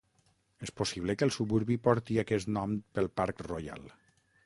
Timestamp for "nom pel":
2.57-3.15